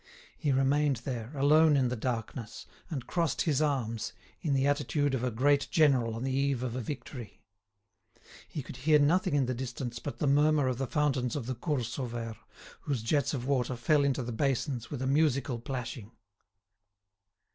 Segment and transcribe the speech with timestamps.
[0.35, 5.23] He remained there, alone in the darkness, and crossed his arms, in the attitude of
[5.23, 7.43] a great general on the eve of a victory.
[8.47, 11.53] He could hear nothing in the distance but the murmur of the fountains of the
[11.53, 12.37] Cours Sauvaire,
[12.79, 16.11] whose jets of water fell into the basins with a musical plashing.